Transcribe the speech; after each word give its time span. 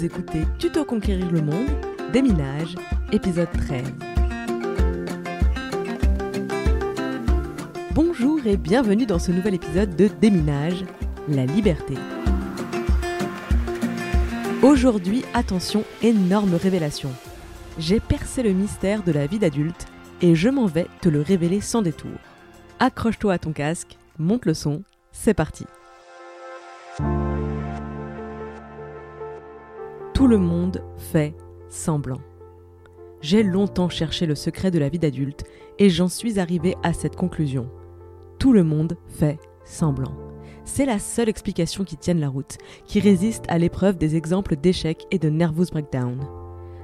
Vous 0.00 0.08
Tuto 0.58 0.86
Conquérir 0.86 1.30
le 1.30 1.42
Monde, 1.42 1.68
Déminage, 2.10 2.74
épisode 3.12 3.50
13. 3.52 3.82
Bonjour 7.92 8.40
et 8.46 8.56
bienvenue 8.56 9.04
dans 9.04 9.18
ce 9.18 9.30
nouvel 9.30 9.56
épisode 9.56 9.94
de 9.96 10.08
Déminage, 10.08 10.86
la 11.28 11.44
liberté. 11.44 11.96
Aujourd'hui, 14.62 15.22
attention, 15.34 15.84
énorme 16.02 16.54
révélation. 16.54 17.10
J'ai 17.78 18.00
percé 18.00 18.42
le 18.42 18.52
mystère 18.52 19.02
de 19.02 19.12
la 19.12 19.26
vie 19.26 19.38
d'adulte 19.38 19.86
et 20.22 20.34
je 20.34 20.48
m'en 20.48 20.64
vais 20.64 20.86
te 21.02 21.10
le 21.10 21.20
révéler 21.20 21.60
sans 21.60 21.82
détour. 21.82 22.16
Accroche-toi 22.78 23.34
à 23.34 23.38
ton 23.38 23.52
casque, 23.52 23.98
monte 24.18 24.46
le 24.46 24.54
son, 24.54 24.82
c'est 25.12 25.34
parti. 25.34 25.66
Tout 30.20 30.26
le 30.26 30.36
monde 30.36 30.82
fait 30.98 31.34
semblant. 31.70 32.20
J'ai 33.22 33.42
longtemps 33.42 33.88
cherché 33.88 34.26
le 34.26 34.34
secret 34.34 34.70
de 34.70 34.78
la 34.78 34.90
vie 34.90 34.98
d'adulte 34.98 35.44
et 35.78 35.88
j'en 35.88 36.08
suis 36.08 36.38
arrivé 36.38 36.76
à 36.82 36.92
cette 36.92 37.16
conclusion. 37.16 37.70
Tout 38.38 38.52
le 38.52 38.62
monde 38.62 38.98
fait 39.08 39.38
semblant. 39.64 40.12
C'est 40.66 40.84
la 40.84 40.98
seule 40.98 41.30
explication 41.30 41.84
qui 41.84 41.96
tienne 41.96 42.20
la 42.20 42.28
route, 42.28 42.58
qui 42.84 43.00
résiste 43.00 43.46
à 43.48 43.56
l'épreuve 43.56 43.96
des 43.96 44.14
exemples 44.14 44.56
d'échecs 44.56 45.06
et 45.10 45.18
de 45.18 45.30
nervous 45.30 45.70
breakdown. 45.72 46.20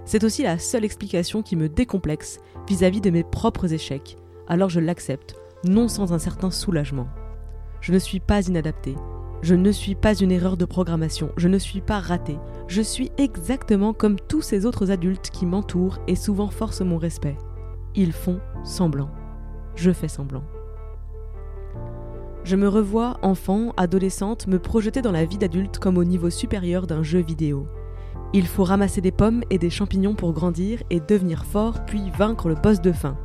C'est 0.07 0.25
aussi 0.25 0.43
la 0.43 0.59
seule 0.59 0.87
explication 0.87 1.43
qui 1.43 1.57
me 1.57 1.69
décomplexe 1.69 2.39
vis-à-vis 2.67 3.03
de 3.03 3.11
mes 3.11 3.23
propres 3.23 3.71
échecs, 3.71 4.17
alors 4.49 4.71
je 4.71 4.81
l'accepte, 4.81 5.37
non 5.63 5.89
sans 5.89 6.15
un 6.15 6.19
certain 6.19 6.51
soulagement. 6.51 7.09
Je 7.83 7.93
ne 7.93 7.99
suis 7.99 8.19
pas 8.19 8.49
inadapté, 8.49 8.95
je 9.47 9.55
ne 9.55 9.71
suis 9.71 9.95
pas 9.95 10.13
une 10.13 10.33
erreur 10.33 10.57
de 10.57 10.65
programmation, 10.65 11.31
je 11.37 11.47
ne 11.47 11.59
suis 11.59 11.81
pas 11.81 12.01
raté, 12.01 12.37
je 12.67 12.83
suis 12.83 13.13
exactement 13.17 13.93
comme 13.93 14.19
tous 14.19 14.43
ces 14.43 14.67
autres 14.67 14.91
adultes 14.91 15.31
qui 15.31 15.47
m'entourent 15.47 16.01
et 16.09 16.17
souvent 16.17 16.49
forcent 16.49 16.81
mon 16.81 16.99
respect. 16.99 17.37
Ils 17.95 18.11
font 18.11 18.41
semblant. 18.65 19.09
Je 19.77 19.93
fais 19.93 20.09
semblant. 20.09 20.43
Je 22.43 22.57
me 22.57 22.67
revois, 22.67 23.19
enfant, 23.23 23.73
adolescente, 23.77 24.49
me 24.49 24.59
projeter 24.59 25.01
dans 25.01 25.13
la 25.13 25.25
vie 25.25 25.39
d'adulte 25.39 25.79
comme 25.79 25.97
au 25.97 26.05
niveau 26.05 26.29
supérieur 26.29 26.89
d'un 26.89 27.05
jeu 27.05 27.21
vidéo. 27.21 27.69
Il 28.33 28.49
faut 28.49 28.65
ramasser 28.65 29.01
des 29.01 29.13
pommes 29.13 29.45
et 29.51 29.59
des 29.59 29.71
champignons 29.71 30.17
pour 30.17 30.33
grandir 30.33 30.83
et 30.91 30.99
devenir 30.99 31.45
fort, 31.45 31.85
puis 31.87 32.11
vaincre 32.19 32.49
le 32.49 32.57
boss 32.57 32.81
de 32.81 32.91
fin. 32.91 33.17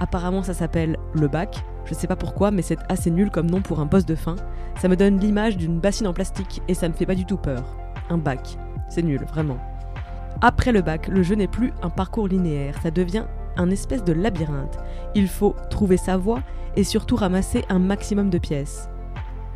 Apparemment 0.00 0.42
ça 0.42 0.54
s'appelle 0.54 0.96
le 1.12 1.28
bac, 1.28 1.62
je 1.88 1.94
sais 1.94 2.06
pas 2.06 2.16
pourquoi, 2.16 2.50
mais 2.50 2.60
c'est 2.60 2.78
assez 2.90 3.10
nul 3.10 3.30
comme 3.30 3.50
nom 3.50 3.62
pour 3.62 3.80
un 3.80 3.86
boss 3.86 4.04
de 4.04 4.14
fin. 4.14 4.36
Ça 4.78 4.88
me 4.88 4.96
donne 4.96 5.18
l'image 5.18 5.56
d'une 5.56 5.80
bassine 5.80 6.06
en 6.06 6.12
plastique 6.12 6.60
et 6.68 6.74
ça 6.74 6.86
me 6.86 6.92
fait 6.92 7.06
pas 7.06 7.14
du 7.14 7.24
tout 7.24 7.38
peur. 7.38 7.64
Un 8.10 8.18
bac. 8.18 8.58
C'est 8.90 9.02
nul, 9.02 9.24
vraiment. 9.26 9.56
Après 10.42 10.70
le 10.70 10.82
bac, 10.82 11.08
le 11.08 11.22
jeu 11.22 11.34
n'est 11.34 11.48
plus 11.48 11.72
un 11.82 11.88
parcours 11.88 12.28
linéaire, 12.28 12.74
ça 12.82 12.90
devient 12.90 13.24
un 13.56 13.70
espèce 13.70 14.04
de 14.04 14.12
labyrinthe. 14.12 14.78
Il 15.14 15.28
faut 15.28 15.56
trouver 15.70 15.96
sa 15.96 16.18
voie 16.18 16.42
et 16.76 16.84
surtout 16.84 17.16
ramasser 17.16 17.64
un 17.70 17.78
maximum 17.78 18.28
de 18.28 18.38
pièces. 18.38 18.90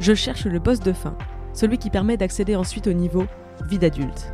Je 0.00 0.14
cherche 0.14 0.46
le 0.46 0.58
boss 0.58 0.80
de 0.80 0.92
fin, 0.92 1.14
celui 1.52 1.76
qui 1.76 1.90
permet 1.90 2.16
d'accéder 2.16 2.56
ensuite 2.56 2.86
au 2.86 2.94
niveau 2.94 3.26
vie 3.68 3.78
d'adulte. 3.78 4.32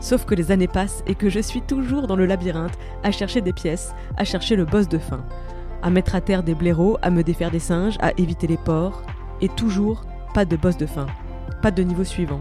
Sauf 0.00 0.26
que 0.26 0.34
les 0.34 0.52
années 0.52 0.68
passent 0.68 1.02
et 1.06 1.14
que 1.14 1.30
je 1.30 1.40
suis 1.40 1.62
toujours 1.62 2.06
dans 2.06 2.16
le 2.16 2.26
labyrinthe 2.26 2.78
à 3.02 3.10
chercher 3.10 3.40
des 3.40 3.52
pièces, 3.52 3.94
à 4.18 4.24
chercher 4.24 4.56
le 4.56 4.66
boss 4.66 4.88
de 4.88 4.98
fin 4.98 5.24
à 5.82 5.90
mettre 5.90 6.14
à 6.14 6.20
terre 6.20 6.42
des 6.42 6.54
blaireaux, 6.54 6.98
à 7.02 7.10
me 7.10 7.22
défaire 7.22 7.50
des 7.50 7.58
singes, 7.58 7.96
à 8.00 8.12
éviter 8.18 8.46
les 8.46 8.56
porcs, 8.56 9.02
et 9.40 9.48
toujours 9.48 10.02
pas 10.34 10.44
de 10.44 10.56
boss 10.56 10.76
de 10.76 10.86
fin, 10.86 11.06
pas 11.62 11.70
de 11.70 11.82
niveau 11.82 12.04
suivant. 12.04 12.40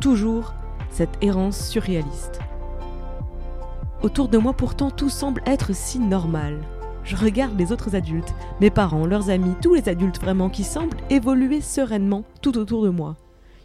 Toujours 0.00 0.54
cette 0.90 1.22
errance 1.22 1.68
surréaliste. 1.68 2.40
Autour 4.02 4.28
de 4.28 4.38
moi 4.38 4.52
pourtant 4.52 4.90
tout 4.90 5.08
semble 5.08 5.42
être 5.46 5.74
si 5.74 5.98
normal. 5.98 6.58
Je 7.04 7.16
regarde 7.16 7.58
les 7.58 7.72
autres 7.72 7.94
adultes, 7.96 8.34
mes 8.60 8.70
parents, 8.70 9.06
leurs 9.06 9.30
amis, 9.30 9.54
tous 9.60 9.74
les 9.74 9.88
adultes 9.88 10.20
vraiment 10.20 10.48
qui 10.48 10.64
semblent 10.64 10.96
évoluer 11.10 11.60
sereinement 11.60 12.24
tout 12.40 12.58
autour 12.58 12.84
de 12.84 12.90
moi. 12.90 13.16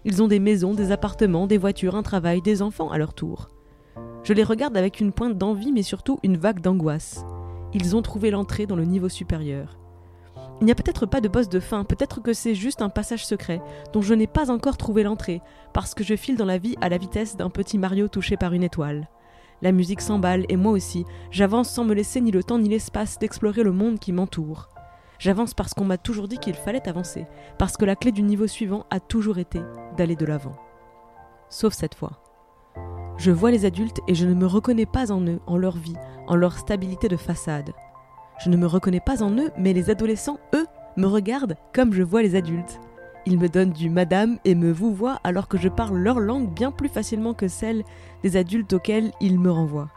Ils 0.05 0.23
ont 0.23 0.27
des 0.27 0.39
maisons, 0.39 0.73
des 0.73 0.91
appartements, 0.91 1.47
des 1.47 1.57
voitures, 1.57 1.95
un 1.95 2.03
travail, 2.03 2.41
des 2.41 2.61
enfants 2.61 2.89
à 2.89 2.97
leur 2.97 3.13
tour. 3.13 3.49
Je 4.23 4.33
les 4.33 4.43
regarde 4.43 4.77
avec 4.77 4.99
une 4.99 5.11
pointe 5.11 5.37
d'envie 5.37 5.71
mais 5.71 5.83
surtout 5.83 6.19
une 6.23 6.37
vague 6.37 6.61
d'angoisse 6.61 7.25
ils 7.73 7.95
ont 7.95 8.01
trouvé 8.01 8.31
l'entrée 8.31 8.65
dans 8.65 8.75
le 8.75 8.85
niveau 8.85 9.09
supérieur. 9.09 9.77
Il 10.59 10.65
n'y 10.65 10.71
a 10.71 10.75
peut-être 10.75 11.05
pas 11.05 11.21
de 11.21 11.27
boss 11.27 11.49
de 11.49 11.59
fin, 11.59 11.83
peut-être 11.83 12.21
que 12.21 12.33
c'est 12.33 12.55
juste 12.55 12.81
un 12.81 12.89
passage 12.89 13.25
secret 13.25 13.61
dont 13.93 14.01
je 14.01 14.13
n'ai 14.13 14.27
pas 14.27 14.49
encore 14.49 14.77
trouvé 14.77 15.03
l'entrée, 15.03 15.41
parce 15.73 15.93
que 15.93 16.03
je 16.03 16.15
file 16.15 16.35
dans 16.35 16.45
la 16.45 16.57
vie 16.57 16.75
à 16.81 16.89
la 16.89 16.97
vitesse 16.97 17.37
d'un 17.37 17.49
petit 17.49 17.77
Mario 17.77 18.07
touché 18.07 18.37
par 18.37 18.53
une 18.53 18.63
étoile. 18.63 19.07
La 19.61 19.71
musique 19.71 20.01
s'emballe 20.01 20.45
et 20.49 20.55
moi 20.55 20.71
aussi, 20.71 21.05
j'avance 21.31 21.69
sans 21.69 21.83
me 21.83 21.93
laisser 21.93 22.21
ni 22.21 22.31
le 22.31 22.43
temps 22.43 22.59
ni 22.59 22.69
l'espace 22.69 23.19
d'explorer 23.19 23.63
le 23.63 23.71
monde 23.71 23.99
qui 23.99 24.11
m'entoure. 24.11 24.69
J'avance 25.19 25.53
parce 25.53 25.73
qu'on 25.73 25.85
m'a 25.85 25.97
toujours 25.97 26.27
dit 26.27 26.37
qu'il 26.37 26.53
fallait 26.55 26.87
avancer, 26.87 27.25
parce 27.57 27.77
que 27.77 27.85
la 27.85 27.95
clé 27.95 28.11
du 28.11 28.21
niveau 28.21 28.47
suivant 28.47 28.85
a 28.89 28.99
toujours 28.99 29.39
été 29.39 29.59
d'aller 29.95 30.15
de 30.15 30.25
l'avant. 30.25 30.55
Sauf 31.49 31.73
cette 31.73 31.95
fois. 31.95 32.26
Je 33.17 33.31
vois 33.31 33.49
les 33.49 33.65
adultes 33.65 33.99
et 34.07 34.13
je 34.13 34.27
ne 34.27 34.35
me 34.35 34.45
reconnais 34.45 34.85
pas 34.85 35.11
en 35.11 35.21
eux, 35.21 35.39
en 35.47 35.57
leur 35.57 35.75
vie, 35.75 35.95
en 36.27 36.35
leur 36.35 36.57
stabilité 36.57 37.07
de 37.07 37.17
façade. 37.17 37.71
Je 38.43 38.49
ne 38.49 38.57
me 38.57 38.67
reconnais 38.67 38.99
pas 38.99 39.23
en 39.23 39.31
eux, 39.39 39.49
mais 39.57 39.73
les 39.73 39.89
adolescents, 39.89 40.39
eux, 40.53 40.67
me 40.97 41.07
regardent 41.07 41.55
comme 41.73 41.93
je 41.93 42.03
vois 42.03 42.21
les 42.21 42.35
adultes. 42.35 42.79
Ils 43.25 43.39
me 43.39 43.49
donnent 43.49 43.71
du 43.71 43.89
madame 43.89 44.37
et 44.45 44.53
me 44.53 44.71
vouvoient 44.71 45.19
alors 45.23 45.47
que 45.47 45.57
je 45.57 45.67
parle 45.67 45.97
leur 45.97 46.19
langue 46.19 46.53
bien 46.53 46.71
plus 46.71 46.89
facilement 46.89 47.33
que 47.33 47.47
celle 47.47 47.83
des 48.21 48.37
adultes 48.37 48.73
auxquels 48.73 49.11
ils 49.19 49.39
me 49.39 49.51
renvoient. 49.51 49.89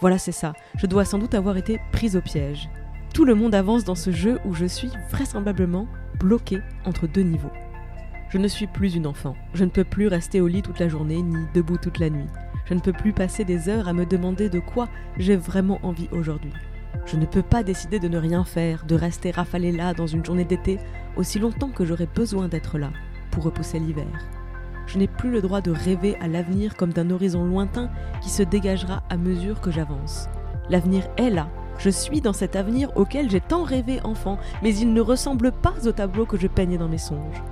Voilà, 0.00 0.16
c'est 0.18 0.32
ça. 0.32 0.54
Je 0.76 0.86
dois 0.86 1.04
sans 1.04 1.18
doute 1.18 1.34
avoir 1.34 1.58
été 1.58 1.80
prise 1.92 2.16
au 2.16 2.22
piège. 2.22 2.70
Tout 3.14 3.24
le 3.24 3.34
monde 3.34 3.54
avance 3.54 3.84
dans 3.84 3.94
ce 3.94 4.10
jeu 4.10 4.38
où 4.44 4.54
je 4.54 4.66
suis 4.66 4.90
vraisemblablement 5.10 5.86
bloquée 6.18 6.60
entre 6.84 7.06
deux 7.06 7.22
niveaux. 7.22 7.52
Je 8.28 8.38
ne 8.38 8.48
suis 8.48 8.66
plus 8.66 8.96
une 8.96 9.06
enfant. 9.06 9.36
Je 9.54 9.64
ne 9.64 9.70
peux 9.70 9.84
plus 9.84 10.08
rester 10.08 10.40
au 10.40 10.48
lit 10.48 10.62
toute 10.62 10.80
la 10.80 10.88
journée 10.88 11.22
ni 11.22 11.36
debout 11.54 11.78
toute 11.78 12.00
la 12.00 12.10
nuit. 12.10 12.26
Je 12.64 12.74
ne 12.74 12.80
peux 12.80 12.92
plus 12.92 13.12
passer 13.12 13.44
des 13.44 13.68
heures 13.68 13.86
à 13.86 13.92
me 13.92 14.04
demander 14.04 14.48
de 14.48 14.58
quoi 14.58 14.88
j'ai 15.16 15.36
vraiment 15.36 15.78
envie 15.84 16.08
aujourd'hui. 16.10 16.52
Je 17.04 17.16
ne 17.16 17.26
peux 17.26 17.42
pas 17.42 17.62
décider 17.62 18.00
de 18.00 18.08
ne 18.08 18.18
rien 18.18 18.44
faire, 18.44 18.84
de 18.84 18.96
rester 18.96 19.30
rafalé 19.30 19.70
là 19.70 19.94
dans 19.94 20.08
une 20.08 20.24
journée 20.24 20.44
d'été 20.44 20.78
aussi 21.16 21.38
longtemps 21.38 21.68
que 21.68 21.84
j'aurai 21.84 22.06
besoin 22.06 22.48
d'être 22.48 22.78
là 22.78 22.90
pour 23.30 23.44
repousser 23.44 23.78
l'hiver. 23.78 24.06
Je 24.86 24.98
n'ai 24.98 25.06
plus 25.06 25.30
le 25.30 25.40
droit 25.40 25.60
de 25.60 25.70
rêver 25.70 26.16
à 26.20 26.26
l'avenir 26.26 26.76
comme 26.76 26.92
d'un 26.92 27.10
horizon 27.10 27.44
lointain 27.44 27.90
qui 28.20 28.30
se 28.30 28.42
dégagera 28.42 29.04
à 29.08 29.16
mesure 29.16 29.60
que 29.60 29.70
j'avance. 29.70 30.28
L'avenir 30.68 31.08
est 31.16 31.30
là. 31.30 31.48
Je 31.78 31.90
suis 31.90 32.20
dans 32.20 32.32
cet 32.32 32.56
avenir 32.56 32.96
auquel 32.96 33.30
j'ai 33.30 33.40
tant 33.40 33.62
rêvé 33.62 34.00
enfant, 34.02 34.38
mais 34.62 34.74
il 34.74 34.92
ne 34.92 35.00
ressemble 35.00 35.52
pas 35.52 35.74
au 35.84 35.92
tableau 35.92 36.26
que 36.26 36.38
je 36.38 36.48
peignais 36.48 36.78
dans 36.78 36.88
mes 36.88 36.98
songes. 36.98 37.42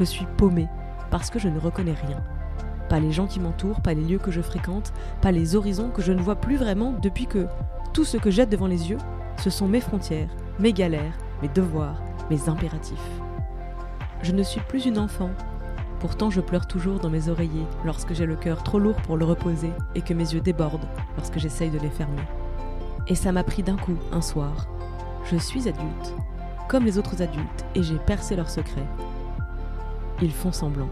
Je 0.00 0.04
suis 0.06 0.24
paumée 0.38 0.66
parce 1.10 1.28
que 1.28 1.38
je 1.38 1.48
ne 1.48 1.58
reconnais 1.58 1.92
rien. 1.92 2.24
Pas 2.88 3.00
les 3.00 3.12
gens 3.12 3.26
qui 3.26 3.38
m'entourent, 3.38 3.82
pas 3.82 3.92
les 3.92 4.02
lieux 4.02 4.18
que 4.18 4.30
je 4.30 4.40
fréquente, 4.40 4.94
pas 5.20 5.30
les 5.30 5.56
horizons 5.56 5.90
que 5.90 6.00
je 6.00 6.12
ne 6.12 6.22
vois 6.22 6.36
plus 6.36 6.56
vraiment 6.56 6.92
depuis 7.02 7.26
que 7.26 7.46
tout 7.92 8.06
ce 8.06 8.16
que 8.16 8.30
j'ai 8.30 8.46
devant 8.46 8.66
les 8.66 8.88
yeux, 8.88 8.96
ce 9.36 9.50
sont 9.50 9.68
mes 9.68 9.82
frontières, 9.82 10.30
mes 10.58 10.72
galères, 10.72 11.18
mes 11.42 11.48
devoirs, 11.48 12.00
mes 12.30 12.48
impératifs. 12.48 13.10
Je 14.22 14.32
ne 14.32 14.42
suis 14.42 14.62
plus 14.62 14.86
une 14.86 14.98
enfant. 14.98 15.28
Pourtant, 15.98 16.30
je 16.30 16.40
pleure 16.40 16.66
toujours 16.66 16.98
dans 16.98 17.10
mes 17.10 17.28
oreillers 17.28 17.66
lorsque 17.84 18.14
j'ai 18.14 18.24
le 18.24 18.36
cœur 18.36 18.62
trop 18.62 18.78
lourd 18.78 18.96
pour 19.02 19.18
le 19.18 19.26
reposer 19.26 19.72
et 19.94 20.00
que 20.00 20.14
mes 20.14 20.32
yeux 20.32 20.40
débordent 20.40 20.88
lorsque 21.18 21.38
j'essaye 21.38 21.68
de 21.68 21.78
les 21.78 21.90
fermer. 21.90 22.22
Et 23.06 23.14
ça 23.14 23.32
m'a 23.32 23.44
pris 23.44 23.62
d'un 23.62 23.76
coup, 23.76 23.98
un 24.12 24.22
soir. 24.22 24.66
Je 25.30 25.36
suis 25.36 25.68
adulte, 25.68 26.14
comme 26.70 26.86
les 26.86 26.96
autres 26.96 27.20
adultes, 27.20 27.66
et 27.74 27.82
j'ai 27.82 27.98
percé 27.98 28.34
leurs 28.34 28.48
secrets. 28.48 28.88
Ils 30.22 30.32
font 30.32 30.52
semblant. 30.52 30.88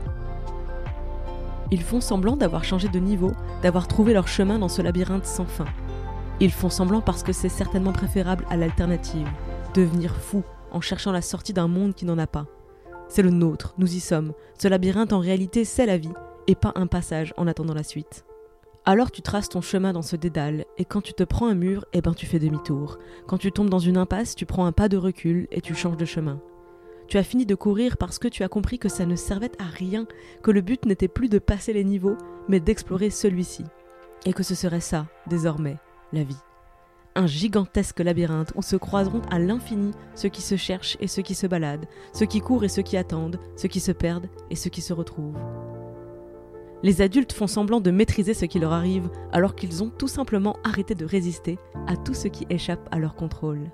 Ils 1.71 1.83
font 1.83 2.01
semblant 2.01 2.37
d'avoir 2.37 2.65
changé 2.65 2.89
de 2.89 2.99
niveau, 2.99 3.33
d'avoir 3.63 3.89
trouvé 3.89 4.15
leur 4.15 4.27
chemin 4.27 4.59
dans 4.59 4.69
ce 4.69 4.81
labyrinthe 4.81 5.27
sans 5.27 5.45
fin. 5.45 5.67
Ils 6.41 6.53
font 6.53 6.71
semblant 6.71 7.03
parce 7.03 7.23
que 7.23 7.33
c'est 7.33 7.51
certainement 7.51 7.93
préférable 7.93 8.47
à 8.49 8.57
l'alternative, 8.57 9.29
devenir 9.75 10.17
fou 10.17 10.45
en 10.71 10.81
cherchant 10.81 11.13
la 11.13 11.21
sortie 11.21 11.53
d'un 11.53 11.69
monde 11.69 11.95
qui 11.95 12.07
n'en 12.07 12.17
a 12.17 12.27
pas. 12.27 12.47
C'est 13.09 13.23
le 13.23 13.31
nôtre, 13.31 13.75
nous 13.77 13.95
y 13.95 14.01
sommes. 14.01 14.33
Ce 14.59 14.69
labyrinthe 14.69 15.13
en 15.13 15.19
réalité 15.19 15.65
c'est 15.65 15.87
la 15.87 15.99
vie, 15.99 16.13
et 16.47 16.55
pas 16.55 16.73
un 16.75 16.87
passage 16.87 17.35
en 17.37 17.47
attendant 17.47 17.75
la 17.75 17.83
suite. 17.83 18.25
Alors 18.87 19.11
tu 19.11 19.21
traces 19.21 19.51
ton 19.51 19.61
chemin 19.61 19.93
dans 19.93 20.03
ce 20.03 20.17
dédale, 20.17 20.65
et 20.79 20.87
quand 20.87 21.03
tu 21.03 21.13
te 21.13 21.25
prends 21.25 21.49
un 21.49 21.55
mur, 21.55 21.85
eh 21.93 22.01
ben 22.01 22.15
tu 22.15 22.25
fais 22.25 22.39
demi-tour. 22.39 22.99
Quand 23.27 23.37
tu 23.37 23.53
tombes 23.53 23.69
dans 23.69 23.79
une 23.79 23.99
impasse, 23.99 24.35
tu 24.35 24.47
prends 24.47 24.65
un 24.65 24.73
pas 24.73 24.89
de 24.89 24.97
recul 24.97 25.49
et 25.51 25.61
tu 25.61 25.75
changes 25.75 25.99
de 25.99 26.07
chemin. 26.07 26.41
Tu 27.09 27.17
as 27.17 27.23
fini 27.23 27.47
de 27.47 27.55
courir 27.55 27.97
parce 27.97 28.19
que 28.19 28.29
tu 28.29 28.43
as 28.43 28.49
compris 28.49 28.79
que 28.79 28.91
ça 28.91 29.07
ne 29.07 29.17
servait 29.17 29.51
à 29.59 29.65
rien, 29.65 30.07
que 30.43 30.51
le 30.51 30.61
but 30.61 30.85
n'était 30.85 31.09
plus 31.09 31.31
de 31.31 31.39
passer 31.39 31.73
les 31.73 31.85
niveaux, 31.85 32.19
mais 32.49 32.61
d'explorer 32.61 33.09
celui-ci. 33.09 33.65
Et 34.27 34.35
que 34.35 34.43
ce 34.43 34.55
serait 34.55 34.81
ça, 34.81 35.07
désormais, 35.27 35.79
la 36.13 36.23
vie. 36.23 36.37
Un 37.15 37.27
gigantesque 37.27 38.01
labyrinthe 38.01 38.53
où 38.57 38.63
se 38.63 38.77
croiseront 38.77 39.23
à 39.31 39.39
l'infini 39.39 39.93
ceux 40.15 40.29
qui 40.29 40.43
se 40.43 40.57
cherchent 40.57 40.99
et 41.01 41.09
ceux 41.09 41.23
qui 41.23 41.35
se 41.35 41.47
baladent, 41.47 41.89
ceux 42.13 42.27
qui 42.27 42.41
courent 42.41 42.65
et 42.65 42.69
ceux 42.69 42.83
qui 42.83 42.99
attendent, 42.99 43.41
ceux 43.57 43.69
qui 43.69 43.81
se 43.81 43.93
perdent 43.93 44.29
et 44.51 44.55
ceux 44.55 44.71
qui 44.71 44.83
se 44.83 44.93
retrouvent. 44.93 45.39
Les 46.83 47.01
adultes 47.01 47.33
font 47.33 47.47
semblant 47.47 47.81
de 47.81 47.91
maîtriser 47.91 48.35
ce 48.35 48.45
qui 48.45 48.59
leur 48.59 48.75
arrive 48.75 49.09
alors 49.33 49.57
qu'ils 49.57 49.83
ont 49.83 49.91
tout 49.91 50.09
simplement 50.09 50.59
arrêté 50.63 50.95
de 50.95 51.07
résister 51.07 51.59
à 51.87 51.97
tout 51.97 52.15
ce 52.15 52.29
qui 52.29 52.47
échappe 52.51 52.87
à 52.93 52.99
leur 52.99 53.15
contrôle. 53.15 53.71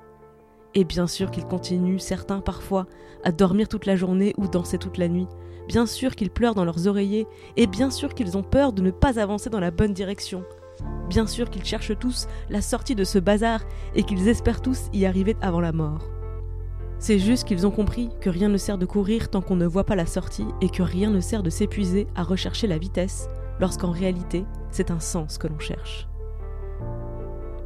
Et 0.75 0.85
bien 0.85 1.07
sûr 1.07 1.31
qu'ils 1.31 1.47
continuent, 1.47 1.99
certains 1.99 2.41
parfois, 2.41 2.87
à 3.23 3.33
dormir 3.33 3.69
toute 3.69 3.87
la 3.87 3.97
journée 3.97 4.35
ou 4.37 4.49
danser 4.49 4.79
toute 4.79 4.99
la 4.99 5.09
nuit. 5.09 5.29
Bien 5.69 5.87
sûr 5.87 6.15
qu'ils 6.15 6.31
pleurent 6.31 6.55
dans 6.55 6.65
leurs 6.65 6.89
oreillers, 6.89 7.27
et 7.57 7.67
bien 7.67 7.91
sûr 7.91 8.15
qu'ils 8.15 8.37
ont 8.37 8.43
peur 8.43 8.73
de 8.73 8.83
ne 8.83 8.91
pas 8.91 9.19
avancer 9.19 9.51
dans 9.51 9.61
la 9.61 9.71
bonne 9.71 9.95
direction. 9.95 10.45
Bien 11.09 11.27
sûr 11.27 11.49
qu'ils 11.49 11.65
cherchent 11.65 11.99
tous 11.99 12.27
la 12.51 12.61
sortie 12.61 12.95
de 12.95 13.05
ce 13.05 13.19
bazar 13.19 13.61
et 13.95 14.03
qu'ils 14.03 14.29
espèrent 14.29 14.63
tous 14.63 14.89
y 14.93 15.07
arriver 15.07 15.37
avant 15.41 15.61
la 15.61 15.73
mort. 15.73 16.09
C'est 16.99 17.19
juste 17.19 17.47
qu'ils 17.47 17.67
ont 17.67 17.71
compris 17.71 18.11
que 18.21 18.31
rien 18.31 18.49
ne 18.49 18.57
sert 18.57 18.79
de 18.79 18.87
courir 18.87 19.29
tant 19.29 19.43
qu'on 19.43 19.57
ne 19.57 19.67
voit 19.67 19.85
pas 19.85 19.97
la 19.97 20.07
sortie 20.07 20.47
et 20.61 20.69
que 20.69 20.83
rien 20.83 21.11
ne 21.11 21.21
sert 21.21 21.43
de 21.43 21.51
s'épuiser 21.51 22.07
à 22.15 22.23
rechercher 22.23 22.67
la 22.67 22.79
vitesse 22.79 23.29
lorsqu'en 23.61 23.91
réalité 23.91 24.45
c'est 24.71 24.91
un 24.91 25.01
sens 25.01 25.39
que 25.39 25.47
l'on 25.47 25.59
cherche. 25.59 26.09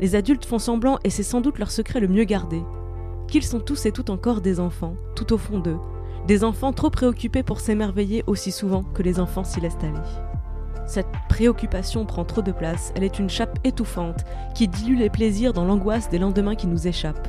Les 0.01 0.15
adultes 0.15 0.45
font 0.45 0.59
semblant 0.59 0.99
et 1.05 1.11
c'est 1.11 1.23
sans 1.23 1.41
doute 1.41 1.59
leur 1.59 1.71
secret 1.71 2.01
le 2.01 2.09
mieux 2.09 2.25
gardé, 2.25 2.63
qu'ils 3.29 3.45
sont 3.45 3.61
tous 3.61 3.87
et 3.87 3.93
toutes 3.93 4.11
encore 4.11 4.41
des 4.41 4.59
enfants, 4.59 4.95
tout 5.15 5.33
au 5.33 5.39
fond 5.39 5.61
d'eux, 5.61 5.79
des 6.27 6.45
enfants 6.45 6.73
trop 6.73 6.91
préoccupés 6.91 7.43
pour 7.43 7.61
s'émerveiller 7.61 8.25
aussi 8.27 8.51
souvent 8.51 8.83
que 8.83 9.03
les 9.03 9.21
enfants 9.21 9.45
s'y 9.45 9.61
laissent 9.61 9.77
aller. 9.83 9.93
Cette 10.87 11.07
préoccupation 11.29 12.07
prend 12.07 12.25
trop 12.25 12.43
de 12.43 12.51
place, 12.53 12.93
elle 12.97 13.05
est 13.05 13.19
une 13.19 13.29
chape 13.29 13.59
étouffante 13.65 14.25
qui 14.55 14.69
dilue 14.69 14.99
les 14.99 15.11
plaisirs 15.11 15.53
dans 15.53 15.65
l'angoisse 15.65 16.09
des 16.09 16.19
lendemains 16.19 16.55
qui 16.55 16.67
nous 16.67 16.89
échappent. 16.89 17.29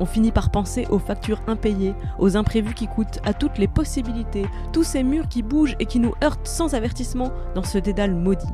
On 0.00 0.04
finit 0.04 0.32
par 0.32 0.50
penser 0.50 0.86
aux 0.90 0.98
factures 0.98 1.42
impayées, 1.46 1.94
aux 2.18 2.36
imprévus 2.36 2.74
qui 2.74 2.86
coûtent, 2.86 3.20
à 3.24 3.34
toutes 3.34 3.58
les 3.58 3.66
possibilités, 3.68 4.46
tous 4.72 4.84
ces 4.84 5.02
murs 5.02 5.28
qui 5.28 5.42
bougent 5.42 5.76
et 5.80 5.86
qui 5.86 5.98
nous 5.98 6.14
heurtent 6.22 6.46
sans 6.46 6.74
avertissement 6.74 7.32
dans 7.54 7.64
ce 7.64 7.78
dédale 7.78 8.14
maudit. 8.14 8.46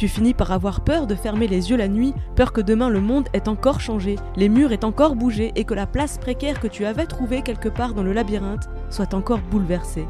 Tu 0.00 0.08
finis 0.08 0.32
par 0.32 0.50
avoir 0.50 0.80
peur 0.80 1.06
de 1.06 1.14
fermer 1.14 1.46
les 1.46 1.68
yeux 1.68 1.76
la 1.76 1.86
nuit, 1.86 2.14
peur 2.34 2.54
que 2.54 2.62
demain 2.62 2.88
le 2.88 3.02
monde 3.02 3.28
ait 3.34 3.50
encore 3.50 3.82
changé, 3.82 4.16
les 4.34 4.48
murs 4.48 4.72
aient 4.72 4.86
encore 4.86 5.14
bougé 5.14 5.52
et 5.56 5.64
que 5.64 5.74
la 5.74 5.86
place 5.86 6.16
précaire 6.16 6.58
que 6.58 6.68
tu 6.68 6.86
avais 6.86 7.04
trouvée 7.04 7.42
quelque 7.42 7.68
part 7.68 7.92
dans 7.92 8.02
le 8.02 8.14
labyrinthe 8.14 8.70
soit 8.88 9.12
encore 9.12 9.40
bouleversée. 9.50 10.06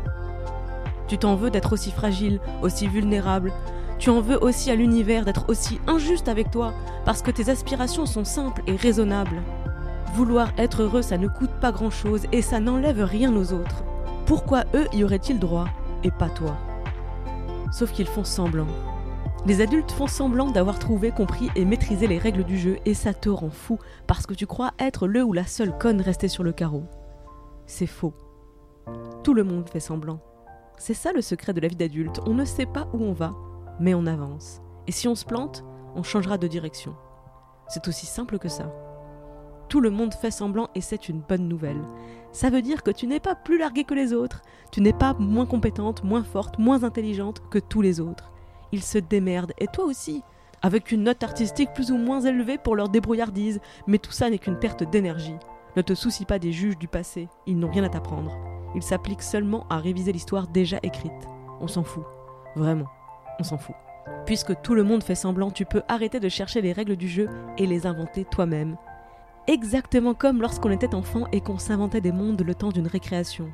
Tu 1.08 1.18
t'en 1.18 1.34
veux 1.34 1.50
d'être 1.50 1.72
aussi 1.72 1.90
fragile, 1.90 2.38
aussi 2.62 2.86
vulnérable. 2.86 3.52
Tu 3.98 4.10
en 4.10 4.20
veux 4.20 4.40
aussi 4.40 4.70
à 4.70 4.76
l'univers 4.76 5.24
d'être 5.24 5.46
aussi 5.48 5.80
injuste 5.88 6.28
avec 6.28 6.52
toi, 6.52 6.72
parce 7.04 7.20
que 7.20 7.32
tes 7.32 7.50
aspirations 7.50 8.06
sont 8.06 8.24
simples 8.24 8.62
et 8.68 8.76
raisonnables. 8.76 9.42
Vouloir 10.14 10.52
être 10.56 10.82
heureux, 10.82 11.02
ça 11.02 11.18
ne 11.18 11.26
coûte 11.26 11.50
pas 11.60 11.72
grand-chose 11.72 12.26
et 12.30 12.42
ça 12.42 12.60
n'enlève 12.60 13.02
rien 13.02 13.34
aux 13.34 13.52
autres. 13.52 13.82
Pourquoi 14.26 14.62
eux 14.72 14.86
y 14.92 15.02
auraient-ils 15.02 15.40
droit 15.40 15.66
et 16.04 16.12
pas 16.12 16.28
toi? 16.28 16.56
Sauf 17.72 17.90
qu'ils 17.90 18.06
font 18.06 18.22
semblant. 18.22 18.68
Les 19.46 19.62
adultes 19.62 19.90
font 19.90 20.06
semblant 20.06 20.50
d'avoir 20.50 20.78
trouvé, 20.78 21.12
compris 21.12 21.48
et 21.56 21.64
maîtrisé 21.64 22.06
les 22.06 22.18
règles 22.18 22.44
du 22.44 22.58
jeu 22.58 22.76
et 22.84 22.92
ça 22.92 23.14
te 23.14 23.30
rend 23.30 23.50
fou 23.50 23.78
parce 24.06 24.26
que 24.26 24.34
tu 24.34 24.46
crois 24.46 24.72
être 24.78 25.06
le 25.06 25.24
ou 25.24 25.32
la 25.32 25.46
seule 25.46 25.76
conne 25.78 26.02
restée 26.02 26.28
sur 26.28 26.44
le 26.44 26.52
carreau. 26.52 26.84
C'est 27.64 27.86
faux. 27.86 28.12
Tout 29.24 29.32
le 29.32 29.44
monde 29.44 29.68
fait 29.70 29.80
semblant. 29.80 30.20
C'est 30.76 30.94
ça 30.94 31.12
le 31.12 31.22
secret 31.22 31.54
de 31.54 31.60
la 31.60 31.68
vie 31.68 31.76
d'adulte. 31.76 32.20
On 32.26 32.34
ne 32.34 32.44
sait 32.44 32.66
pas 32.66 32.86
où 32.92 33.02
on 33.02 33.14
va, 33.14 33.34
mais 33.80 33.94
on 33.94 34.04
avance. 34.04 34.60
Et 34.86 34.92
si 34.92 35.08
on 35.08 35.14
se 35.14 35.24
plante, 35.24 35.64
on 35.94 36.02
changera 36.02 36.36
de 36.36 36.46
direction. 36.46 36.94
C'est 37.66 37.88
aussi 37.88 38.04
simple 38.04 38.38
que 38.38 38.48
ça. 38.48 38.70
Tout 39.70 39.80
le 39.80 39.90
monde 39.90 40.12
fait 40.12 40.30
semblant 40.30 40.68
et 40.74 40.82
c'est 40.82 41.08
une 41.08 41.22
bonne 41.22 41.48
nouvelle. 41.48 41.80
Ça 42.32 42.50
veut 42.50 42.62
dire 42.62 42.82
que 42.82 42.90
tu 42.90 43.06
n'es 43.06 43.20
pas 43.20 43.36
plus 43.36 43.56
largué 43.56 43.84
que 43.84 43.94
les 43.94 44.12
autres, 44.12 44.42
tu 44.70 44.82
n'es 44.82 44.92
pas 44.92 45.14
moins 45.14 45.46
compétente, 45.46 46.04
moins 46.04 46.24
forte, 46.24 46.58
moins 46.58 46.84
intelligente 46.84 47.40
que 47.50 47.58
tous 47.58 47.80
les 47.80 48.00
autres 48.00 48.29
ils 48.72 48.82
se 48.82 48.98
démerdent, 48.98 49.52
et 49.58 49.66
toi 49.66 49.84
aussi, 49.84 50.22
avec 50.62 50.92
une 50.92 51.04
note 51.04 51.22
artistique 51.22 51.72
plus 51.74 51.90
ou 51.90 51.96
moins 51.96 52.20
élevée 52.20 52.58
pour 52.58 52.76
leur 52.76 52.88
débrouillardise, 52.88 53.60
mais 53.86 53.98
tout 53.98 54.12
ça 54.12 54.28
n'est 54.30 54.38
qu'une 54.38 54.58
perte 54.58 54.82
d'énergie. 54.82 55.36
Ne 55.76 55.82
te 55.82 55.94
soucie 55.94 56.24
pas 56.24 56.38
des 56.38 56.52
juges 56.52 56.78
du 56.78 56.88
passé, 56.88 57.28
ils 57.46 57.58
n'ont 57.58 57.70
rien 57.70 57.84
à 57.84 57.88
t'apprendre. 57.88 58.36
Ils 58.74 58.82
s'appliquent 58.82 59.22
seulement 59.22 59.66
à 59.70 59.78
réviser 59.78 60.12
l'histoire 60.12 60.48
déjà 60.48 60.78
écrite. 60.82 61.12
On 61.60 61.68
s'en 61.68 61.82
fout. 61.82 62.04
Vraiment, 62.56 62.86
on 63.38 63.44
s'en 63.44 63.58
fout. 63.58 63.74
Puisque 64.26 64.60
tout 64.62 64.74
le 64.74 64.84
monde 64.84 65.02
fait 65.02 65.14
semblant, 65.14 65.50
tu 65.50 65.64
peux 65.64 65.82
arrêter 65.88 66.20
de 66.20 66.28
chercher 66.28 66.60
les 66.60 66.72
règles 66.72 66.96
du 66.96 67.08
jeu 67.08 67.28
et 67.58 67.66
les 67.66 67.86
inventer 67.86 68.24
toi-même. 68.24 68.76
Exactement 69.46 70.14
comme 70.14 70.40
lorsqu'on 70.40 70.70
était 70.70 70.94
enfant 70.94 71.26
et 71.32 71.40
qu'on 71.40 71.58
s'inventait 71.58 72.00
des 72.00 72.12
mondes 72.12 72.42
le 72.42 72.54
temps 72.54 72.70
d'une 72.70 72.86
récréation. 72.86 73.50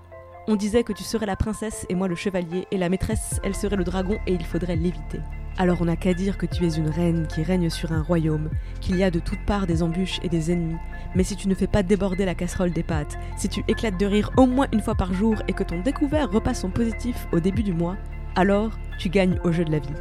On 0.48 0.54
disait 0.54 0.84
que 0.84 0.92
tu 0.92 1.02
serais 1.02 1.26
la 1.26 1.34
princesse 1.34 1.86
et 1.88 1.96
moi 1.96 2.06
le 2.06 2.14
chevalier, 2.14 2.68
et 2.70 2.78
la 2.78 2.88
maîtresse, 2.88 3.40
elle 3.42 3.56
serait 3.56 3.74
le 3.74 3.82
dragon 3.82 4.16
et 4.28 4.32
il 4.32 4.44
faudrait 4.44 4.76
l'éviter. 4.76 5.18
Alors 5.58 5.78
on 5.80 5.86
n'a 5.86 5.96
qu'à 5.96 6.14
dire 6.14 6.38
que 6.38 6.46
tu 6.46 6.64
es 6.64 6.76
une 6.76 6.88
reine 6.88 7.26
qui 7.26 7.42
règne 7.42 7.68
sur 7.68 7.90
un 7.90 8.02
royaume, 8.02 8.50
qu'il 8.80 8.96
y 8.96 9.02
a 9.02 9.10
de 9.10 9.18
toutes 9.18 9.44
parts 9.44 9.66
des 9.66 9.82
embûches 9.82 10.20
et 10.22 10.28
des 10.28 10.52
ennemis, 10.52 10.76
mais 11.16 11.24
si 11.24 11.34
tu 11.34 11.48
ne 11.48 11.54
fais 11.56 11.66
pas 11.66 11.82
déborder 11.82 12.24
la 12.24 12.36
casserole 12.36 12.70
des 12.70 12.84
pâtes, 12.84 13.18
si 13.36 13.48
tu 13.48 13.64
éclates 13.66 13.98
de 13.98 14.06
rire 14.06 14.30
au 14.36 14.46
moins 14.46 14.68
une 14.72 14.82
fois 14.82 14.94
par 14.94 15.12
jour 15.12 15.34
et 15.48 15.52
que 15.52 15.64
ton 15.64 15.80
découvert 15.80 16.30
repasse 16.30 16.60
son 16.60 16.70
positif 16.70 17.26
au 17.32 17.40
début 17.40 17.64
du 17.64 17.72
mois, 17.72 17.96
alors 18.36 18.78
tu 18.98 19.08
gagnes 19.08 19.40
au 19.42 19.50
jeu 19.50 19.64
de 19.64 19.72
la 19.72 19.80
vie. 19.80 19.94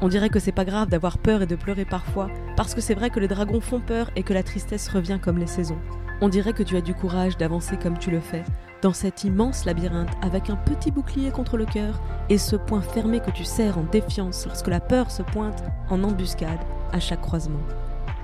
On 0.00 0.08
dirait 0.08 0.30
que 0.30 0.40
c'est 0.40 0.50
pas 0.50 0.64
grave 0.64 0.88
d'avoir 0.88 1.18
peur 1.18 1.42
et 1.42 1.46
de 1.46 1.54
pleurer 1.54 1.84
parfois, 1.84 2.28
parce 2.56 2.74
que 2.74 2.80
c'est 2.80 2.94
vrai 2.94 3.10
que 3.10 3.20
les 3.20 3.28
dragons 3.28 3.60
font 3.60 3.80
peur 3.80 4.10
et 4.16 4.24
que 4.24 4.34
la 4.34 4.42
tristesse 4.42 4.88
revient 4.88 5.20
comme 5.22 5.38
les 5.38 5.46
saisons. 5.46 5.78
On 6.20 6.28
dirait 6.28 6.54
que 6.54 6.64
tu 6.64 6.76
as 6.76 6.80
du 6.80 6.94
courage 6.94 7.36
d'avancer 7.36 7.76
comme 7.76 7.98
tu 7.98 8.10
le 8.10 8.20
fais, 8.20 8.42
dans 8.82 8.92
cet 8.92 9.22
immense 9.22 9.64
labyrinthe 9.64 10.10
avec 10.22 10.50
un 10.50 10.56
petit 10.56 10.90
bouclier 10.90 11.30
contre 11.30 11.56
le 11.56 11.64
cœur 11.64 12.00
et 12.28 12.36
ce 12.36 12.56
point 12.56 12.82
fermé 12.82 13.20
que 13.20 13.30
tu 13.30 13.44
serres 13.44 13.78
en 13.78 13.84
défiance 13.84 14.44
lorsque 14.46 14.66
la 14.66 14.80
peur 14.80 15.10
se 15.10 15.22
pointe 15.22 15.62
en 15.88 16.02
embuscade 16.02 16.58
à 16.92 16.98
chaque 16.98 17.20
croisement. 17.20 17.60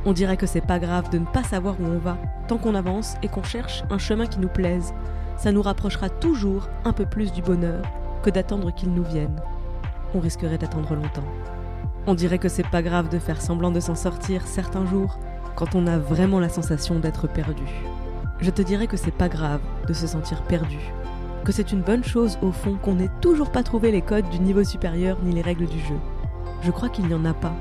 On 0.04 0.12
dirait 0.12 0.36
que 0.36 0.46
c'est 0.46 0.60
pas 0.60 0.80
grave 0.80 1.10
de 1.10 1.18
ne 1.18 1.26
pas 1.26 1.44
savoir 1.44 1.80
où 1.80 1.84
on 1.84 1.98
va, 1.98 2.18
tant 2.48 2.58
qu'on 2.58 2.74
avance 2.74 3.14
et 3.22 3.28
qu'on 3.28 3.44
cherche 3.44 3.84
un 3.88 3.98
chemin 3.98 4.26
qui 4.26 4.40
nous 4.40 4.48
plaise. 4.48 4.92
Ça 5.36 5.52
nous 5.52 5.62
rapprochera 5.62 6.08
toujours 6.08 6.68
un 6.84 6.92
peu 6.92 7.06
plus 7.06 7.32
du 7.32 7.40
bonheur 7.40 7.82
que 8.22 8.30
d'attendre 8.30 8.72
qu'il 8.74 8.92
nous 8.92 9.04
vienne. 9.04 9.40
On 10.12 10.20
risquerait 10.20 10.58
d'attendre 10.58 10.94
longtemps. 10.94 11.24
On 12.08 12.14
dirait 12.14 12.38
que 12.38 12.48
c'est 12.48 12.66
pas 12.66 12.82
grave 12.82 13.08
de 13.08 13.18
faire 13.20 13.40
semblant 13.40 13.70
de 13.70 13.80
s'en 13.80 13.94
sortir 13.94 14.46
certains 14.46 14.86
jours 14.86 15.18
quand 15.54 15.76
on 15.76 15.86
a 15.86 15.98
vraiment 15.98 16.40
la 16.40 16.48
sensation 16.48 16.98
d'être 16.98 17.28
perdu 17.28 17.64
je 18.40 18.50
te 18.50 18.62
dirais 18.62 18.86
que 18.86 18.96
c'est 18.96 19.10
pas 19.10 19.28
grave 19.28 19.60
de 19.86 19.92
se 19.92 20.06
sentir 20.06 20.42
perdu, 20.42 20.78
que 21.44 21.52
c'est 21.52 21.72
une 21.72 21.82
bonne 21.82 22.04
chose 22.04 22.38
au 22.42 22.52
fond 22.52 22.76
qu'on 22.76 22.94
n'ait 22.94 23.10
toujours 23.20 23.50
pas 23.50 23.62
trouvé 23.62 23.90
les 23.90 24.02
codes 24.02 24.28
du 24.30 24.38
niveau 24.38 24.64
supérieur 24.64 25.18
ni 25.22 25.32
les 25.32 25.42
règles 25.42 25.66
du 25.66 25.78
jeu. 25.80 25.98
Je 26.62 26.70
crois 26.70 26.88
qu'il 26.88 27.06
n'y 27.06 27.14
en 27.14 27.24
a 27.24 27.34
pas, 27.34 27.54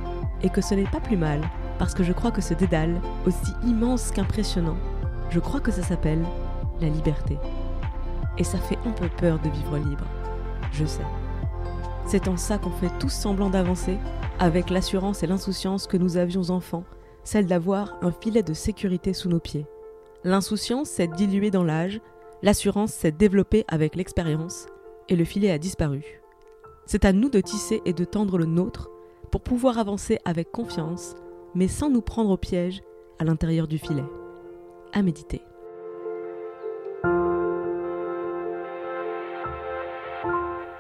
et 0.44 0.50
que 0.50 0.62
ce 0.62 0.76
n'est 0.76 0.84
pas 0.84 1.00
plus 1.00 1.18
mal, 1.18 1.42
parce 1.80 1.94
que 1.94 2.04
je 2.04 2.14
crois 2.14 2.32
que 2.32 2.42
ce 2.42 2.54
dédale, 2.54 3.00
aussi 3.26 3.54
immense 3.66 4.12
qu'impressionnant, 4.12 4.78
je 5.30 5.40
crois 5.40 5.60
que 5.60 5.72
ça 5.72 5.82
s'appelle 5.82 6.24
la 6.82 6.90
liberté. 6.90 7.38
Et 8.38 8.44
ça 8.44 8.60
fait 8.60 8.78
un 8.86 8.92
peu 8.92 9.10
peur 9.10 9.40
de 9.40 9.50
vivre 9.50 9.78
libre, 9.78 10.06
je 10.72 10.86
sais. 10.86 11.06
C'est 12.06 12.28
en 12.28 12.38
ça 12.38 12.58
qu'on 12.58 12.70
fait 12.70 12.92
tous 13.00 13.10
semblant 13.10 13.50
d'avancer, 13.50 13.98
avec 14.40 14.70
l'assurance 14.70 15.24
et 15.24 15.28
l'insouciance 15.28 15.88
que 15.88 15.98
nous 15.98 16.18
avions 16.18 16.52
enfants, 16.52 16.84
celle 17.24 17.48
d'avoir 17.48 17.98
un 18.02 18.12
filet 18.12 18.44
de 18.44 18.54
sécurité 18.54 19.14
sous 19.14 19.30
nos 19.30 19.40
pieds. 19.40 19.66
L'insouciance 20.28 20.90
s'est 20.90 21.08
diluée 21.08 21.52
dans 21.52 21.64
l'âge, 21.64 22.02
l'assurance 22.42 22.92
s'est 22.92 23.14
développée 23.14 23.64
avec 23.70 23.96
l'expérience, 23.96 24.68
et 25.08 25.16
le 25.16 25.24
filet 25.24 25.52
a 25.52 25.58
disparu. 25.58 26.04
C'est 26.86 27.06
à 27.06 27.14
nous 27.14 27.30
de 27.30 27.40
tisser 27.40 27.82
et 27.86 27.94
de 27.94 28.04
tendre 28.04 28.38
le 28.38 28.44
nôtre 28.44 28.90
pour 29.32 29.40
pouvoir 29.40 29.78
avancer 29.78 30.20
avec 30.26 30.52
confiance, 30.52 31.16
mais 31.56 31.70
sans 31.70 31.90
nous 31.90 32.02
prendre 32.02 32.32
au 32.32 32.36
piège 32.36 32.82
à 33.20 33.24
l'intérieur 33.24 33.70
du 33.70 33.78
filet. 33.78 34.04
À 34.92 35.02
méditer. 35.02 35.47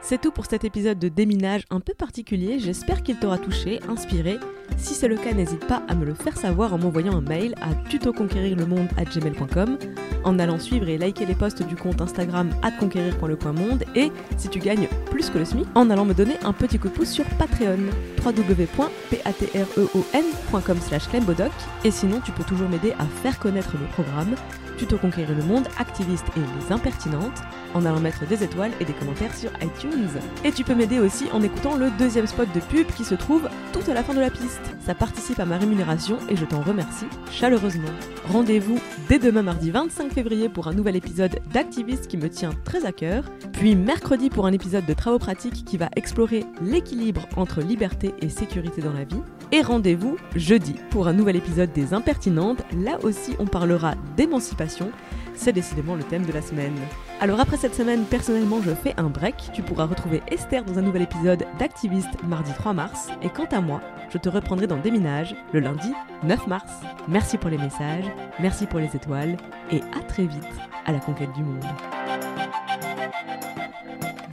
C'est 0.09 0.21
tout 0.21 0.31
pour 0.31 0.45
cet 0.45 0.63
épisode 0.63 0.99
de 0.99 1.09
déminage 1.09 1.63
un 1.69 1.81
peu 1.81 1.93
particulier, 1.93 2.59
j'espère 2.59 3.03
qu'il 3.03 3.17
t'aura 3.17 3.37
touché, 3.37 3.81
inspiré. 3.89 4.37
Si 4.77 4.93
c'est 4.93 5.09
le 5.09 5.17
cas, 5.17 5.33
n'hésite 5.33 5.67
pas 5.67 5.83
à 5.89 5.95
me 5.95 6.05
le 6.05 6.13
faire 6.13 6.37
savoir 6.37 6.73
en 6.73 6.77
m'envoyant 6.77 7.17
un 7.17 7.19
mail 7.19 7.55
à 7.61 7.75
tutoconquérirlemonde@gmail.com, 7.89 9.77
en 10.23 10.39
allant 10.39 10.59
suivre 10.59 10.87
et 10.87 10.97
liker 10.97 11.25
les 11.25 11.35
posts 11.35 11.61
du 11.61 11.75
compte 11.75 11.99
Instagram 11.99 12.51
@conquérir.le.monde 12.79 13.83
et 13.95 14.13
si 14.37 14.47
tu 14.47 14.59
gagnes 14.59 14.87
plus 15.11 15.29
que 15.29 15.39
le 15.39 15.45
SMIC, 15.45 15.67
en 15.75 15.89
allant 15.89 16.05
me 16.05 16.13
donner 16.13 16.37
un 16.45 16.53
petit 16.53 16.79
coup 16.79 16.87
de 16.87 16.93
pouce 16.93 17.11
sur 17.11 17.25
Patreon 17.37 17.89
www.patreon.com 18.25 20.77
et 21.83 21.91
sinon 21.91 22.21
tu 22.23 22.31
peux 22.31 22.45
toujours 22.45 22.69
m'aider 22.69 22.93
à 22.97 23.03
faire 23.21 23.37
connaître 23.39 23.77
mes 23.77 23.87
programmes 23.87 24.37
Tuto 24.77 24.97
Conquérir 24.97 25.35
le 25.35 25.43
Monde, 25.43 25.67
Activiste 25.79 26.25
et 26.37 26.39
Les 26.39 26.71
Impertinentes, 26.71 27.41
en 27.73 27.85
allant 27.85 27.99
mettre 27.99 28.25
des 28.25 28.43
étoiles 28.43 28.71
et 28.79 28.85
des 28.85 28.93
commentaires 28.93 29.35
sur 29.35 29.51
iTunes. 29.61 30.09
Et 30.43 30.51
tu 30.51 30.63
peux 30.63 30.75
m'aider 30.75 30.99
aussi 30.99 31.25
en 31.33 31.41
écoutant 31.41 31.75
le 31.75 31.89
deuxième 31.97 32.27
spot 32.27 32.47
de 32.53 32.59
pub 32.59 32.87
qui 32.95 33.03
se 33.03 33.15
trouve 33.15 33.49
tout 33.73 33.89
à 33.89 33.93
la 33.93 34.03
fin 34.03 34.13
de 34.13 34.19
la 34.19 34.29
piste. 34.29 34.61
Ça 34.85 34.95
participe 34.95 35.39
à 35.39 35.45
ma 35.45 35.57
rémunération 35.57 36.17
et 36.29 36.35
je 36.35 36.45
t'en 36.45 36.61
remercie 36.61 37.07
chaleureusement. 37.31 37.89
Rendez-vous 38.31 38.79
dès 39.09 39.19
demain 39.19 39.41
mardi 39.41 39.71
25 39.71 40.13
février 40.13 40.49
pour 40.49 40.67
un 40.67 40.73
nouvel 40.73 40.95
épisode 40.95 41.39
d'Activiste 41.53 42.07
qui 42.07 42.17
me 42.17 42.29
tient 42.29 42.51
très 42.63 42.85
à 42.85 42.91
cœur, 42.91 43.25
puis 43.53 43.75
mercredi 43.75 44.29
pour 44.29 44.45
un 44.45 44.53
épisode 44.53 44.85
de 44.85 44.93
Travaux 44.93 45.19
pratiques 45.19 45.65
qui 45.65 45.77
va 45.77 45.89
explorer 45.95 46.45
l'équilibre 46.61 47.27
entre 47.35 47.61
liberté 47.61 48.13
et 48.21 48.29
sécurité 48.29 48.81
dans 48.81 48.93
la 48.93 49.03
vie, 49.03 49.21
et 49.51 49.61
rendez-vous 49.61 50.17
jeudi 50.35 50.75
pour 50.89 51.07
un 51.07 51.13
nouvel 51.13 51.35
épisode 51.35 51.71
des 51.73 51.93
Impertinentes. 51.93 52.63
Là 52.83 52.97
aussi 53.03 53.35
on 53.39 53.45
parlera 53.45 53.95
d'émancipation 54.15 54.66
c'est 55.35 55.53
décidément 55.53 55.95
le 55.95 56.03
thème 56.03 56.25
de 56.25 56.31
la 56.31 56.41
semaine. 56.41 56.75
Alors 57.19 57.39
après 57.39 57.57
cette 57.57 57.75
semaine, 57.75 58.05
personnellement, 58.05 58.61
je 58.61 58.71
fais 58.71 58.93
un 58.97 59.09
break. 59.09 59.35
Tu 59.53 59.61
pourras 59.61 59.85
retrouver 59.85 60.21
Esther 60.27 60.63
dans 60.63 60.77
un 60.77 60.81
nouvel 60.81 61.03
épisode 61.03 61.45
d'Activiste 61.59 62.23
mardi 62.23 62.51
3 62.53 62.73
mars. 62.73 63.09
Et 63.21 63.29
quant 63.29 63.47
à 63.51 63.61
moi, 63.61 63.81
je 64.09 64.17
te 64.17 64.29
reprendrai 64.29 64.67
dans 64.67 64.77
Déminage 64.77 65.35
le 65.53 65.59
lundi 65.59 65.91
9 66.23 66.47
mars. 66.47 66.71
Merci 67.07 67.37
pour 67.37 67.49
les 67.49 67.57
messages, 67.57 68.05
merci 68.39 68.65
pour 68.65 68.79
les 68.79 68.95
étoiles 68.95 69.37
et 69.71 69.81
à 69.97 70.01
très 70.07 70.25
vite 70.25 70.43
à 70.85 70.91
la 70.91 70.99
conquête 70.99 71.33
du 71.33 71.43
monde. 71.43 71.65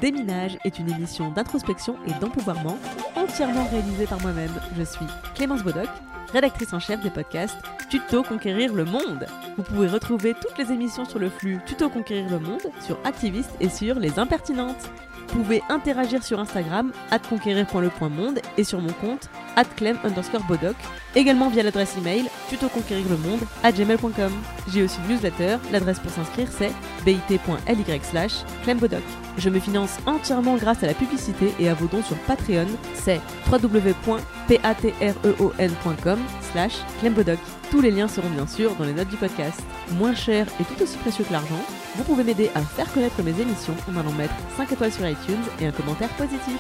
Déminage 0.05 0.59
est 0.67 0.79
une 0.79 0.91
émission 0.91 1.31
d'introspection 1.31 1.97
et 2.07 2.13
d'empouvoirment 2.21 2.77
entièrement 3.17 3.65
réalisée 3.71 4.05
par 4.05 4.21
moi-même. 4.21 4.53
Je 4.77 4.83
suis 4.83 5.07
Clémence 5.35 5.63
Bodoc 5.63 5.89
rédactrice 6.31 6.75
en 6.75 6.79
chef 6.79 7.01
des 7.01 7.09
podcasts 7.09 7.57
Tuto 7.89 8.23
Conquérir 8.23 8.75
le 8.75 8.85
Monde. 8.85 9.27
Vous 9.57 9.63
pouvez 9.63 9.89
retrouver 9.89 10.35
toutes 10.35 10.59
les 10.59 10.75
émissions 10.75 11.07
sur 11.07 11.19
le 11.19 11.31
flux 11.31 11.59
Tuto 11.65 11.89
Conquérir 11.89 12.29
le 12.29 12.39
Monde, 12.39 12.71
sur 12.83 12.99
Activiste 13.05 13.53
et 13.61 13.71
sur 13.71 13.99
Les 13.99 14.19
Impertinentes. 14.19 14.91
Vous 15.29 15.43
pouvez 15.43 15.63
interagir 15.69 16.23
sur 16.23 16.41
Instagram, 16.41 16.93
conquérir.le.monde 17.29 18.41
et 18.57 18.65
sur 18.65 18.81
mon 18.81 18.93
compte, 18.93 19.29
clem 19.77 19.99
underscore 20.05 20.45
bodoc, 20.45 20.77
également 21.15 21.49
via 21.49 21.63
l'adresse 21.63 21.97
email 21.97 22.29
tutoconquérirlemonde 22.49 23.41
à 23.63 23.71
gmail.com. 23.73 24.33
J'ai 24.73 24.83
aussi 24.83 24.99
une 25.09 25.15
newsletter, 25.15 25.57
l'adresse 25.73 26.01
pour 26.01 26.11
s'inscrire 26.11 26.49
c'est 26.51 26.73
bit.ly 27.05 28.01
slash 28.03 28.45
clembodoc. 28.63 29.03
Je 29.39 29.51
me 29.51 29.59
finance 29.59 29.99
entièrement 30.07 30.57
grâce 30.57 30.83
à 30.83 30.87
la 30.87 30.95
publicité 30.95 31.53
et 31.59 31.69
à 31.69 31.75
vos 31.75 31.87
dons 31.87 32.03
sur 32.03 32.17
Patreon, 32.19 32.69
c'est 32.95 33.21
www.patreon.com 33.51 36.19
slash 36.53 36.75
clembodoc. 37.01 37.39
Tous 37.75 37.81
les 37.81 37.91
liens 37.91 38.07
seront 38.07 38.31
bien 38.31 38.47
sûr 38.47 38.73
dans 38.77 38.85
les 38.85 38.93
notes 38.93 39.09
du 39.09 39.17
podcast. 39.17 39.61
Moins 39.95 40.15
cher 40.15 40.47
et 40.61 40.65
tout 40.65 40.81
aussi 40.81 40.97
précieux 40.99 41.25
que 41.25 41.33
l'argent, 41.33 41.59
vous 41.97 42.05
pouvez 42.05 42.23
m'aider 42.23 42.49
à 42.55 42.61
faire 42.61 42.91
connaître 42.93 43.21
mes 43.25 43.33
émissions 43.41 43.75
en 43.91 43.97
allant 43.99 44.13
mettre 44.13 44.33
5 44.57 44.71
étoiles 44.71 44.93
sur 44.93 45.05
iTunes 45.09 45.43
et 45.61 45.67
un 45.67 45.73
commentaire 45.73 46.11
positif. 46.11 46.57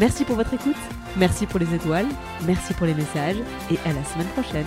Merci 0.00 0.24
pour 0.24 0.34
votre 0.34 0.52
écoute, 0.52 0.74
merci 1.16 1.46
pour 1.46 1.60
les 1.60 1.72
étoiles, 1.72 2.08
merci 2.44 2.74
pour 2.74 2.86
les 2.86 2.94
messages 2.94 3.38
et 3.70 3.78
à 3.88 3.92
la 3.92 4.02
semaine 4.02 4.26
prochaine. 4.34 4.66